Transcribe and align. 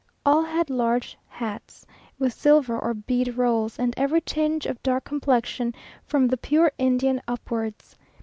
All 0.25 0.41
had 0.41 0.71
large 0.71 1.15
hats, 1.27 1.85
with 2.17 2.33
silver 2.33 2.75
or 2.79 2.95
bead 2.95 3.37
rolls, 3.37 3.77
and 3.77 3.93
every 3.95 4.19
tinge 4.19 4.65
of 4.65 4.81
dark 4.81 5.03
complexion, 5.03 5.75
from 6.03 6.27
the 6.27 6.37
pure 6.37 6.71
Indian, 6.79 7.21
upwards. 7.27 7.99